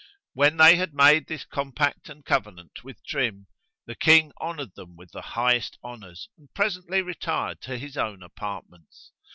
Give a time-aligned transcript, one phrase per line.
[0.33, 3.45] When they had made this compact and covenant with trim,
[3.85, 9.11] the king honoured them with the highest honours and presently retired to his own apartments.